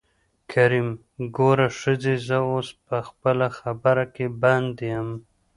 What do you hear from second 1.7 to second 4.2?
ښځې زه اوس په خپله خبره